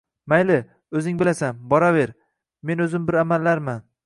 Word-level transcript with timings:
Mayli, 0.31 0.55
oʻzing 0.99 1.19
bilasan. 1.19 1.61
Boraver. 1.75 2.17
Men 2.71 2.87
oʻzim 2.89 3.09
bir 3.11 3.23
amallarman… 3.25 3.89